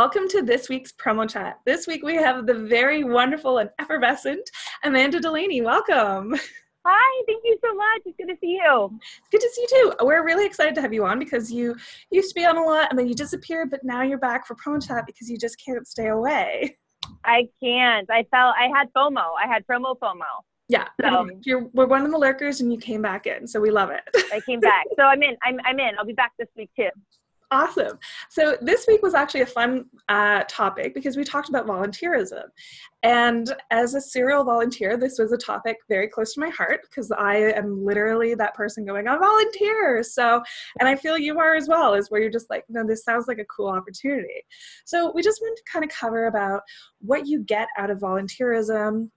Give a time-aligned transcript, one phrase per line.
[0.00, 1.60] Welcome to this week's promo chat.
[1.66, 4.50] This week we have the very wonderful and effervescent
[4.82, 5.60] Amanda Delaney.
[5.60, 6.34] Welcome.
[6.86, 8.00] Hi, thank you so much.
[8.06, 8.98] It's good to see you.
[9.30, 10.06] Good to see you too.
[10.06, 11.76] We're really excited to have you on because you
[12.10, 14.54] used to be on a lot and then you disappeared, but now you're back for
[14.54, 16.78] promo chat because you just can't stay away.
[17.26, 18.08] I can't.
[18.10, 19.32] I felt I had FOMO.
[19.38, 20.22] I had promo FOMO.
[20.70, 23.70] Yeah, so, you're we're one of the lurkers and you came back in, so we
[23.70, 24.00] love it.
[24.32, 25.36] I came back, so I'm in.
[25.42, 25.90] I'm I'm in.
[25.98, 26.88] I'll be back this week too.
[27.52, 27.98] Awesome.
[28.28, 32.44] So this week was actually a fun uh, topic because we talked about volunteerism.
[33.02, 37.10] And as a serial volunteer, this was a topic very close to my heart because
[37.10, 40.04] I am literally that person going, I volunteer.
[40.04, 40.40] So,
[40.78, 43.26] and I feel you are as well, is where you're just like, no, this sounds
[43.26, 44.46] like a cool opportunity.
[44.84, 46.62] So we just wanted to kind of cover about
[47.00, 49.10] what you get out of volunteerism,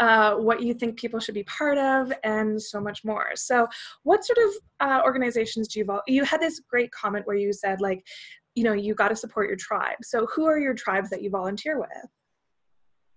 [0.00, 3.30] uh, what you think people should be part of, and so much more.
[3.34, 3.68] So,
[4.02, 7.52] what sort of uh, organizations do you vol- You had this great comment where you
[7.52, 8.04] said, like,
[8.54, 9.96] you know, you got to support your tribe.
[10.02, 11.88] So, who are your tribes that you volunteer with?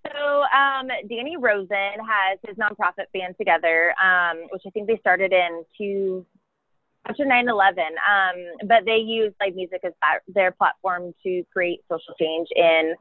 [0.07, 5.33] So, um, Danny Rosin has his nonprofit band together, um, which I think they started
[5.33, 6.25] in two
[7.07, 7.83] after 9 11.
[7.83, 9.93] Um, but they use live music as
[10.27, 12.95] their platform to create social change in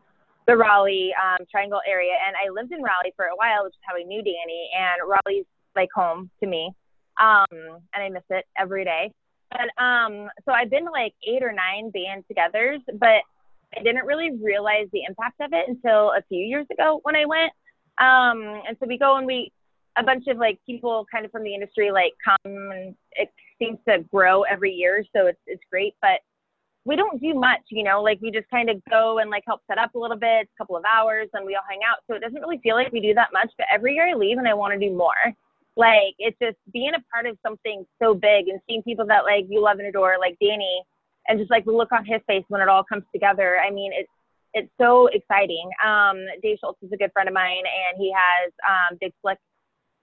[0.46, 2.12] the Raleigh um, Triangle area.
[2.26, 4.70] And I lived in Raleigh for a while, which is how I knew Danny.
[4.76, 6.72] And Raleigh's like home to me.
[7.20, 9.12] Um, and I miss it every day.
[9.50, 13.22] But um, so I've been to like eight or nine band togethers, but
[13.76, 17.24] I didn't really realize the impact of it until a few years ago when I
[17.26, 17.52] went.
[17.98, 19.52] Um, and so we go and we,
[19.96, 23.78] a bunch of like people kind of from the industry like come and it seems
[23.88, 25.02] to grow every year.
[25.14, 25.94] So it's, it's great.
[26.02, 26.20] But
[26.86, 29.60] we don't do much, you know, like we just kind of go and like help
[29.66, 31.98] set up a little bit, a couple of hours, and we all hang out.
[32.06, 33.50] So it doesn't really feel like we do that much.
[33.58, 35.34] But every year I leave and I want to do more.
[35.76, 39.46] Like it's just being a part of something so big and seeing people that like
[39.50, 40.80] you love and adore, like Danny,
[41.26, 43.58] and just like the look on his face when it all comes together.
[43.58, 44.10] I mean, it's
[44.54, 45.68] it's so exciting.
[45.84, 49.38] Um, Dave Schultz is a good friend of mine, and he has um, Big Slick,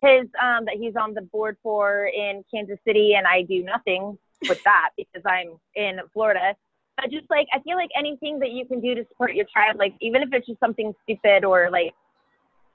[0.02, 4.18] his um, that he's on the board for in Kansas City, and I do nothing
[4.50, 6.56] with that because I'm in Florida
[6.98, 9.76] but just like I feel like anything that you can do to support your tribe,
[9.78, 11.94] like even if it's just something stupid or like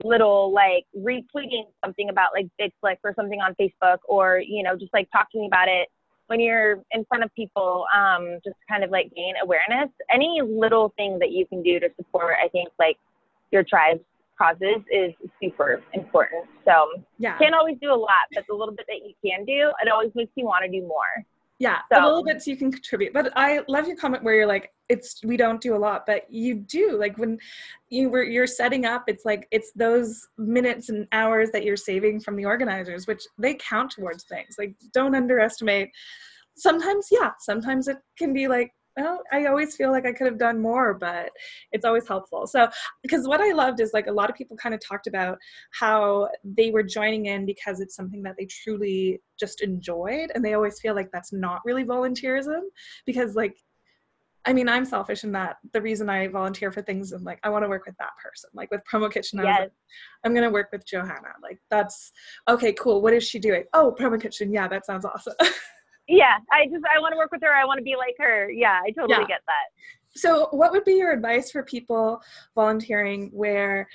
[0.04, 4.76] little like retweeting something about like Big Slick or something on Facebook or you know
[4.76, 5.88] just like talking about it
[6.28, 9.88] when you're in front of people, um, just kind of like gain awareness.
[10.12, 12.96] Any little thing that you can do to support, I think like
[13.50, 14.04] your tribe's
[14.38, 15.12] causes is
[15.42, 16.44] super important.
[16.64, 17.36] So yeah.
[17.38, 20.10] can't always do a lot, but the little bit that you can do, it always
[20.14, 21.24] makes you want to do more.
[21.60, 22.00] Yeah, so.
[22.00, 23.12] a little bits you can contribute.
[23.12, 26.30] But I love your comment where you're like, it's we don't do a lot, but
[26.30, 26.96] you do.
[26.98, 27.38] Like when
[27.88, 32.20] you were you're setting up, it's like it's those minutes and hours that you're saving
[32.20, 34.54] from the organizers, which they count towards things.
[34.58, 35.90] Like don't underestimate.
[36.56, 40.38] Sometimes, yeah, sometimes it can be like well, I always feel like I could have
[40.38, 41.30] done more, but
[41.70, 42.46] it's always helpful.
[42.46, 42.68] So,
[43.02, 45.38] because what I loved is like a lot of people kind of talked about
[45.70, 50.32] how they were joining in because it's something that they truly just enjoyed.
[50.34, 52.62] And they always feel like that's not really volunteerism
[53.06, 53.56] because, like,
[54.44, 57.50] I mean, I'm selfish in that the reason I volunteer for things and like I
[57.50, 58.48] want to work with that person.
[58.54, 59.52] Like with Promo Kitchen, I yes.
[59.52, 59.72] was like,
[60.24, 61.34] I'm gonna work with Johanna.
[61.42, 62.12] Like that's
[62.48, 63.02] okay, cool.
[63.02, 63.64] What is she doing?
[63.74, 64.50] Oh, Promo Kitchen.
[64.50, 65.34] Yeah, that sounds awesome.
[66.08, 67.54] yeah, I just I want to work with her.
[67.54, 68.50] I want to be like her.
[68.50, 69.26] Yeah, I totally yeah.
[69.26, 70.16] get that.
[70.16, 72.20] So, what would be your advice for people
[72.54, 73.86] volunteering where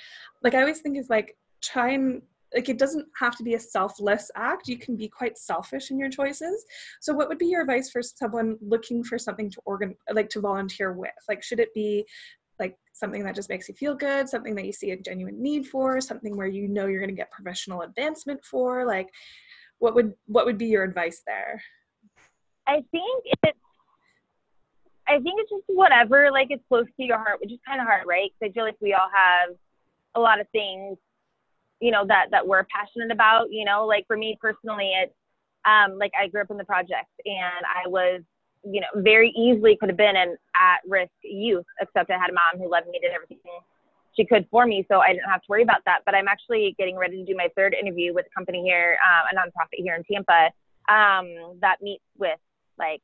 [0.42, 2.22] like I always think is like try and
[2.54, 5.98] like it doesn't have to be a selfless act you can be quite selfish in
[5.98, 6.64] your choices
[7.00, 10.40] so what would be your advice for someone looking for something to organ like to
[10.40, 12.06] volunteer with like should it be
[12.60, 15.66] like something that just makes you feel good something that you see a genuine need
[15.66, 19.08] for something where you know you're going to get professional advancement for like
[19.78, 21.60] what would what would be your advice there
[22.66, 23.58] I think it's
[25.06, 27.86] I think it's just whatever, like it's close to your heart, which is kind of
[27.86, 28.32] hard, right?
[28.40, 29.54] Because I feel like we all have
[30.14, 30.96] a lot of things,
[31.80, 33.52] you know, that that we're passionate about.
[33.52, 35.12] You know, like for me personally, it's
[35.64, 38.22] um, like I grew up in the project, and I was,
[38.64, 42.62] you know, very easily could have been an at-risk youth, except I had a mom
[42.62, 43.38] who loved me, did everything
[44.16, 46.00] she could for me, so I didn't have to worry about that.
[46.06, 49.36] But I'm actually getting ready to do my third interview with a company here, um,
[49.36, 50.50] a nonprofit here in Tampa,
[50.88, 52.38] um, that meets with
[52.78, 53.02] like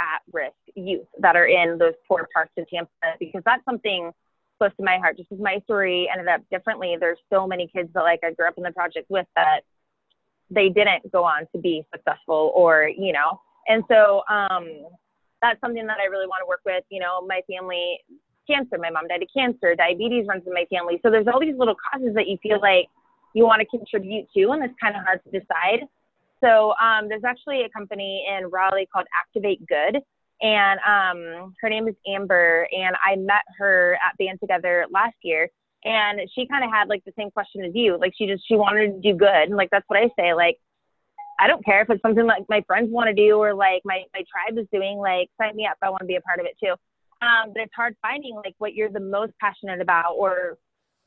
[0.00, 4.12] at risk youth that are in those poor parts of Tampa because that's something
[4.58, 5.16] close to my heart.
[5.16, 8.48] Just as my story ended up differently, there's so many kids that like I grew
[8.48, 9.60] up in the project with that
[10.50, 14.86] they didn't go on to be successful or, you know, and so um,
[15.42, 16.84] that's something that I really want to work with.
[16.90, 17.98] You know, my family,
[18.48, 20.98] cancer, my mom died of cancer, diabetes runs in my family.
[21.04, 22.88] So there's all these little causes that you feel like
[23.34, 25.86] you want to contribute to, and it's kind of hard to decide.
[26.42, 30.00] So um, there's actually a company in Raleigh called Activate Good,
[30.40, 35.48] and um, her name is Amber, and I met her at Band Together last year,
[35.84, 38.54] and she kind of had like the same question as you, like she just she
[38.54, 40.58] wanted to do good, and like that's what I say, like
[41.40, 44.02] I don't care if it's something like my friends want to do or like my
[44.12, 46.46] my tribe is doing, like sign me up, I want to be a part of
[46.46, 46.74] it too.
[47.20, 50.56] Um, but it's hard finding like what you're the most passionate about or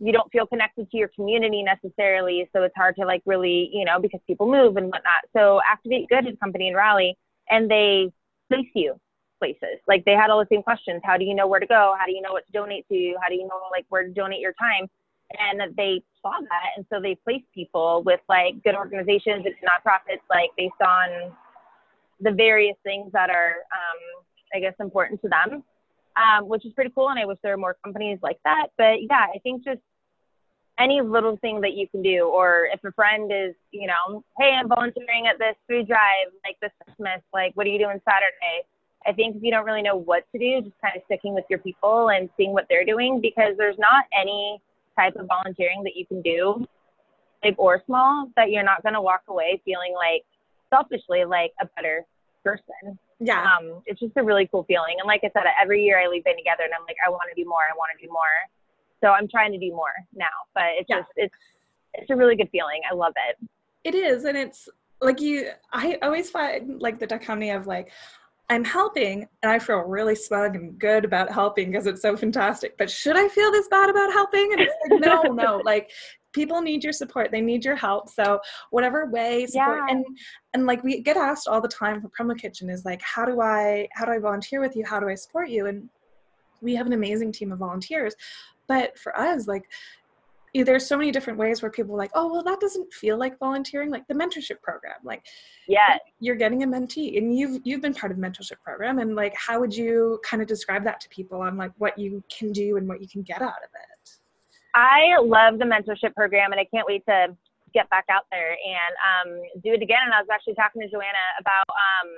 [0.01, 2.50] you don't feel connected to your community necessarily.
[2.53, 5.30] So it's hard to like really, you know, because people move and whatnot.
[5.36, 7.15] So Activate Good is a company in Raleigh
[7.50, 8.12] and they
[8.50, 9.00] place you
[9.38, 9.77] places.
[9.88, 11.01] Like they had all the same questions.
[11.06, 11.95] How do you know where to go?
[12.00, 13.13] How do you know what to donate to?
[13.21, 14.88] How do you know like where to donate your time?
[15.38, 16.69] And they saw that.
[16.75, 21.31] And so they placed people with like good organizations and nonprofits, like based on
[22.19, 25.63] the various things that are, um, I guess, important to them.
[26.18, 27.07] Um, which is pretty cool.
[27.07, 28.68] And I wish there were more companies like that.
[28.77, 29.80] But yeah, I think just
[30.79, 34.51] any little thing that you can do, or if a friend is, you know, hey,
[34.57, 38.65] I'm volunteering at this food drive, like this Christmas, like, what are you doing Saturday?
[39.06, 41.45] I think if you don't really know what to do, just kind of sticking with
[41.50, 44.62] your people and seeing what they're doing because there's not any
[44.97, 46.65] type of volunteering that you can do,
[47.41, 50.24] big or small, that you're not going to walk away feeling like
[50.69, 52.06] selfishly like a better
[52.44, 52.97] person.
[53.19, 53.44] Yeah.
[53.44, 54.95] Um, it's just a really cool feeling.
[55.00, 57.24] And like I said, every year I leave Band Together and I'm like, I want
[57.33, 57.62] to do more.
[57.62, 58.38] I want to do more.
[59.03, 61.00] So I'm trying to do more now, but it's yeah.
[61.00, 61.36] just it's
[61.94, 62.81] it's a really good feeling.
[62.89, 63.48] I love it.
[63.83, 64.69] It is, and it's
[65.01, 65.50] like you.
[65.74, 67.92] I always find like the dichotomy of like
[68.51, 72.77] I'm helping and I feel really smug and good about helping because it's so fantastic.
[72.77, 74.51] But should I feel this bad about helping?
[74.51, 75.62] And it's like, no, no.
[75.65, 75.89] Like
[76.33, 77.31] people need your support.
[77.31, 78.09] They need your help.
[78.09, 79.95] So whatever way support yeah.
[79.95, 80.06] and
[80.53, 83.39] and like we get asked all the time for Promo Kitchen is like, how do
[83.39, 84.86] I how do I volunteer with you?
[84.86, 85.68] How do I support you?
[85.68, 85.89] And
[86.59, 88.15] we have an amazing team of volunteers
[88.71, 89.65] but for us, like,
[90.53, 93.38] there's so many different ways where people are like, oh, well, that doesn't feel like
[93.38, 94.95] volunteering, like the mentorship program.
[95.03, 95.25] Like,
[95.68, 99.13] yeah, you're getting a mentee, and you've you've been part of the mentorship program, and
[99.13, 102.53] like, how would you kind of describe that to people on like what you can
[102.53, 104.09] do and what you can get out of it?
[104.74, 107.35] I love the mentorship program, and I can't wait to
[107.74, 110.03] get back out there and um, do it again.
[110.06, 112.09] And I was actually talking to Joanna about um,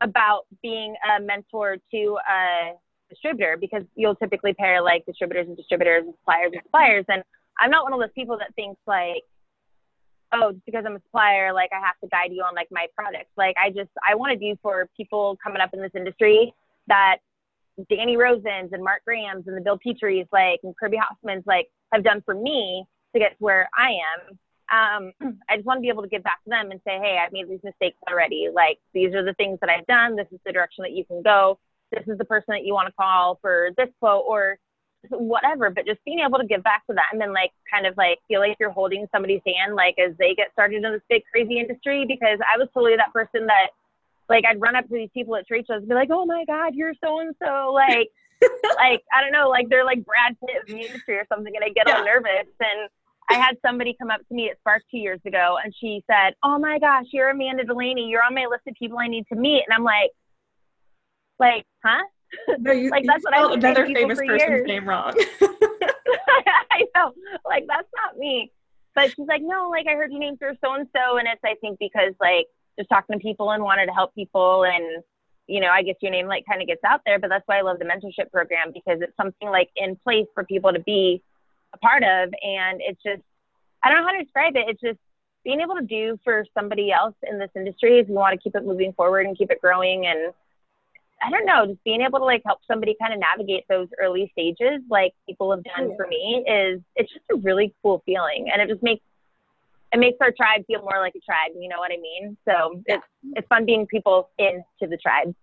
[0.00, 2.72] about being a mentor to a
[3.14, 7.04] distributor because you'll typically pair like distributors and distributors and suppliers and suppliers.
[7.08, 7.22] And
[7.58, 9.22] I'm not one of those people that thinks like,
[10.32, 12.86] oh, just because I'm a supplier, like I have to guide you on like my
[12.94, 13.30] products.
[13.36, 16.52] Like I just I want to do for people coming up in this industry
[16.88, 17.18] that
[17.88, 22.04] Danny Rosin's and Mark Graham's and the Bill Petrie's like and Kirby Hoffman's like have
[22.04, 24.38] done for me to get to where I am.
[24.72, 25.12] Um,
[25.48, 27.32] I just want to be able to give back to them and say, hey, I've
[27.32, 28.48] made these mistakes already.
[28.52, 30.16] Like these are the things that I've done.
[30.16, 31.58] This is the direction that you can go
[31.94, 34.58] this is the person that you want to call for this quote or
[35.10, 38.18] whatever but just being able to give back to them and like kind of like
[38.26, 41.58] feel like you're holding somebody's hand like as they get started in this big crazy
[41.58, 43.68] industry because i was totally that person that
[44.28, 46.44] like i'd run up to these people at trade shows and be like oh my
[46.46, 48.08] god you're so and so like
[48.76, 51.64] like i don't know like they're like brad pitt of the industry or something and
[51.64, 51.98] i get yeah.
[51.98, 52.88] all nervous and
[53.30, 56.34] I had somebody come up to me at Spark two years ago and she said,
[56.42, 58.02] Oh my gosh, you're Amanda Delaney.
[58.02, 59.64] You're on my list of people I need to meet.
[59.66, 60.10] And I'm like,
[61.38, 62.02] like, huh?
[62.58, 64.66] No, you, like that's what I another famous person's years.
[64.66, 65.14] name wrong.
[66.70, 67.12] I know,
[67.44, 68.50] like that's not me.
[68.94, 71.40] But she's like, no, like I heard you named through so and so, and it's
[71.44, 72.46] I think because like
[72.78, 75.02] just talking to people and wanted to help people, and
[75.46, 77.18] you know, I guess your name like kind of gets out there.
[77.18, 80.44] But that's why I love the mentorship program because it's something like in place for
[80.44, 81.22] people to be
[81.72, 83.22] a part of, and it's just
[83.82, 84.66] I don't know how to describe it.
[84.68, 84.98] It's just
[85.44, 88.56] being able to do for somebody else in this industry if you want to keep
[88.56, 90.32] it moving forward and keep it growing and
[91.24, 94.30] I don't know, just being able to like help somebody kind of navigate those early
[94.32, 95.96] stages, like people have done yeah.
[95.96, 99.02] for me, is it's just a really cool feeling, and it just makes
[99.92, 101.52] it makes our tribe feel more like a tribe.
[101.58, 102.36] You know what I mean?
[102.46, 102.96] So yeah.
[102.96, 105.34] it's it's fun being people into the tribe.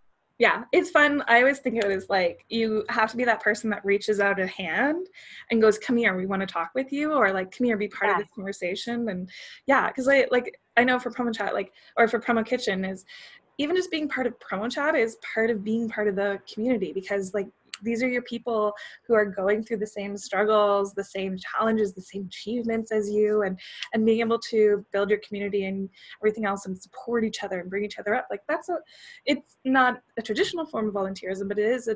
[0.41, 1.23] Yeah, it's fun.
[1.27, 4.19] I always think of it as like you have to be that person that reaches
[4.19, 5.05] out a hand
[5.51, 7.87] and goes, "Come here, we want to talk with you," or like, "Come here, be
[7.87, 8.15] part yeah.
[8.15, 9.29] of this conversation." And
[9.67, 13.05] yeah, because I like I know for promo chat, like or for promo kitchen is
[13.61, 16.91] even just being part of promo chat is part of being part of the community
[16.91, 17.47] because like
[17.83, 18.73] these are your people
[19.07, 23.43] who are going through the same struggles the same challenges the same achievements as you
[23.43, 23.59] and
[23.93, 25.89] and being able to build your community and
[26.21, 28.27] everything else and support each other and bring each other up.
[28.29, 28.77] Like that's a
[29.25, 31.95] it's not a traditional form of volunteerism but it is a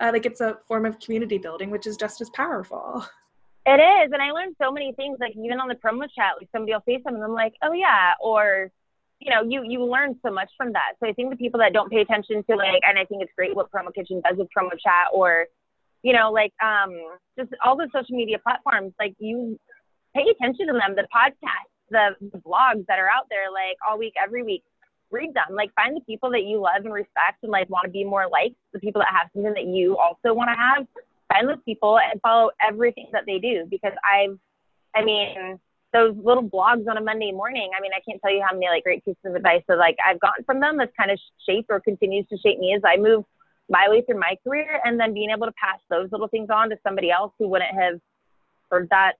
[0.00, 3.04] uh, like it's a form of community building which is just as powerful.
[3.66, 6.48] It is and i learned so many things like even on the promo chat like
[6.50, 8.72] somebody will say something i'm like oh yeah or
[9.20, 10.94] you know, you you learn so much from that.
[10.98, 13.32] So I think the people that don't pay attention to like, and I think it's
[13.36, 15.46] great what Promo Kitchen does with Promo Chat or,
[16.02, 16.90] you know, like um,
[17.38, 18.92] just all the social media platforms.
[18.98, 19.58] Like you
[20.16, 23.98] pay attention to them, the podcasts, the, the blogs that are out there, like all
[23.98, 24.62] week, every week.
[25.10, 25.54] read them.
[25.54, 28.26] Like find the people that you love and respect and like want to be more
[28.30, 30.86] like the people that have something that you also want to have.
[31.32, 34.38] Find those people and follow everything that they do because I've,
[34.94, 35.60] I mean,
[35.92, 37.70] those little blogs on a Monday morning.
[37.76, 39.96] I mean, I can't tell you how many like great pieces of advice that like
[40.06, 41.18] I've gotten from them that's kind of
[41.48, 43.24] shaped or continues to shape me as I move
[43.68, 46.70] my way through my career and then being able to pass those little things on
[46.70, 48.00] to somebody else who wouldn't have
[48.70, 49.14] heard that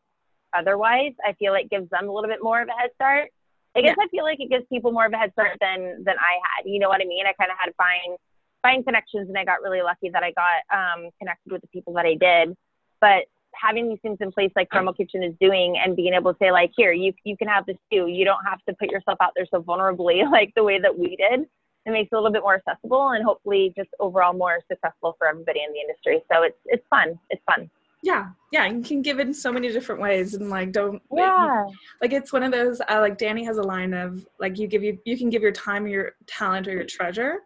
[0.57, 3.31] otherwise, I feel like gives them a little bit more of a head start.
[3.77, 4.05] I guess yeah.
[4.05, 6.69] I feel like it gives people more of a head start than than I had.
[6.69, 7.25] You know what I mean?
[7.27, 8.19] I kind of had to find
[8.63, 11.93] find connections, and I got really lucky that I got um, connected with the people
[11.95, 12.57] that I did.
[13.01, 16.39] But having these things in place, like Promo Kitchen is doing, and being able to
[16.41, 18.07] say, like, here, you you can have this too.
[18.07, 21.17] You don't have to put yourself out there so vulnerably, like the way that we
[21.17, 21.47] did.
[21.87, 25.27] It makes it a little bit more accessible, and hopefully, just overall more successful for
[25.27, 26.23] everybody in the industry.
[26.33, 27.19] So it's it's fun.
[27.31, 27.71] It's fun
[28.03, 31.65] yeah yeah you can give in so many different ways and like don't yeah.
[32.01, 34.83] like it's one of those uh, like danny has a line of like you give
[34.83, 37.41] you you can give your time or your talent or your treasure.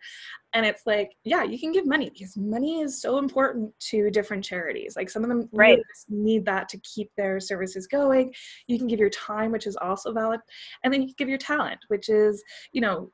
[0.52, 4.44] And it's like yeah you can give money because money is so important to different
[4.44, 4.94] charities.
[4.96, 5.80] Like some of them right.
[6.08, 8.32] need that to keep their services going.
[8.68, 10.40] You can give your time which is also valid.
[10.82, 12.42] And then you can give your talent which is
[12.72, 13.10] you know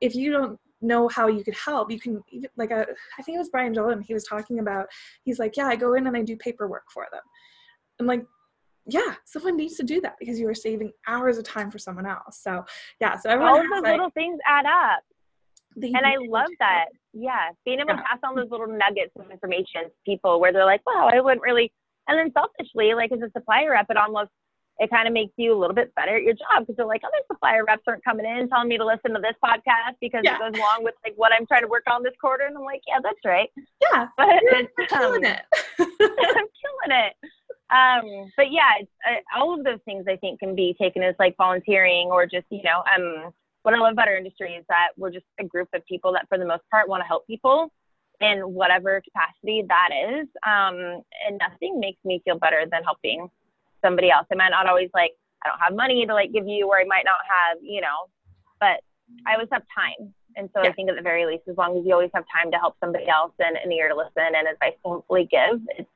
[0.00, 1.90] if you don't know how you could help.
[1.90, 4.02] You can even like a, uh, I think it was brian Jolen.
[4.02, 4.86] he was talking about
[5.24, 7.22] he's like yeah i go in and i do paperwork for them.
[7.98, 8.24] I'm like
[8.86, 12.06] yeah someone needs to do that because you are saving hours of time for someone
[12.06, 12.40] else.
[12.42, 12.64] So
[13.00, 15.02] yeah so all of those like, little things add up.
[15.76, 16.86] And i love that.
[17.12, 17.96] Yeah being able yeah.
[17.96, 21.20] to pass on those little nuggets of information to people where they're like wow i
[21.20, 21.72] wouldn't really
[22.08, 24.30] and then selfishly like as a supplier rep it almost
[24.80, 27.02] it kind of makes you a little bit better at your job because they're like,
[27.04, 30.36] other supplier reps aren't coming in telling me to listen to this podcast because yeah.
[30.36, 32.46] it goes along with like what I'm trying to work on this quarter.
[32.46, 33.50] And I'm like, yeah, that's right.
[33.92, 35.42] Yeah, but you're, you're killing um, it.
[35.78, 37.12] I'm killing it.
[37.70, 41.36] Um, but yeah, uh, all of those things I think can be taken as like
[41.36, 43.32] volunteering or just you know, um,
[43.62, 46.26] what I love about our industry is that we're just a group of people that
[46.30, 47.70] for the most part want to help people
[48.22, 50.26] in whatever capacity that is.
[50.46, 53.28] Um, and nothing makes me feel better than helping
[53.84, 54.26] somebody else.
[54.32, 55.12] I might not always like,
[55.44, 58.08] I don't have money to like give you, or I might not have, you know,
[58.60, 58.80] but
[59.26, 60.12] I always have time.
[60.36, 60.70] And so yeah.
[60.70, 62.76] I think at the very least, as long as you always have time to help
[62.80, 65.88] somebody else and an ear to listen and advice to hopefully give, it's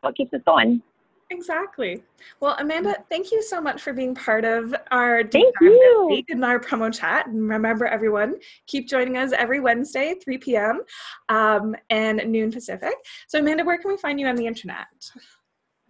[0.00, 0.82] what keeps us going.
[1.30, 2.02] Exactly.
[2.40, 6.22] Well, Amanda, thank you so much for being part of our thank you.
[6.28, 7.26] in our promo chat.
[7.26, 10.82] And remember, everyone, keep joining us every Wednesday, 3 p.m.
[11.30, 12.94] Um, and noon Pacific.
[13.28, 14.86] So, Amanda, where can we find you on the internet?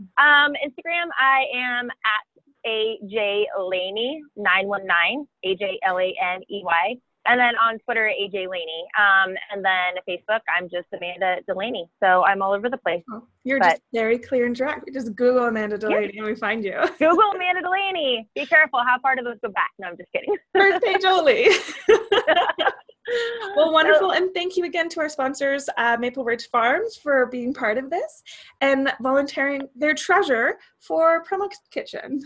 [0.01, 2.35] Um, Instagram, I am at
[2.67, 6.97] AJ Laney nine one nine A J L A N E Y,
[7.27, 11.89] and then on Twitter AJ Laney, um, and then Facebook I'm just Amanda Delaney.
[12.03, 13.03] So I'm all over the place.
[13.13, 14.93] Oh, you're but, just very clear and direct.
[14.93, 16.21] just Google Amanda Delaney yeah.
[16.21, 16.79] and we find you.
[16.99, 18.29] Google Amanda Delaney.
[18.35, 18.81] Be careful.
[18.81, 19.71] How far do those go back?
[19.79, 20.35] No, I'm just kidding.
[20.55, 21.49] First page only.
[23.57, 24.13] well, wonderful.
[24.13, 27.91] And thank you again to our sponsors, uh, Maple Ridge Farms, for being part of
[27.91, 28.23] this
[28.61, 32.21] and volunteering their treasure for Promo Kitchen.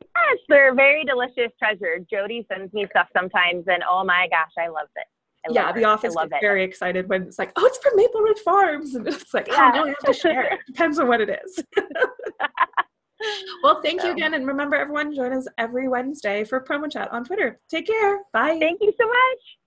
[0.00, 1.98] Yes, they're very delicious treasure.
[2.10, 5.06] Jody sends me stuff sometimes, and oh my gosh, I love it.
[5.46, 6.38] I yeah, the office gets it.
[6.40, 8.94] very excited when it's like, oh, it's from Maple Ridge Farms.
[8.94, 9.70] And it's like, yeah.
[9.74, 10.54] oh, no, I have to share.
[10.54, 11.64] It depends on what it is.
[13.62, 14.34] well, thank you again.
[14.34, 17.58] And remember, everyone, join us every Wednesday for Promo Chat on Twitter.
[17.70, 18.18] Take care.
[18.34, 18.58] Bye.
[18.60, 19.59] Thank you so much.